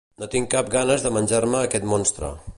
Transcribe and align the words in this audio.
No 0.21 0.27
tinc 0.35 0.49
cap 0.53 0.71
ganes 0.77 1.05
de 1.05 1.13
menjar-me 1.19 1.63
aquest 1.69 1.91
monstre. 1.93 2.33